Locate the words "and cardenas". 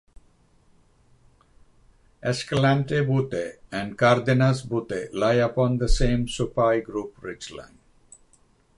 3.71-4.63